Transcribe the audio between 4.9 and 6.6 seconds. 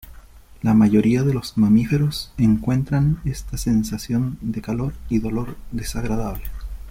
y dolor desagradable.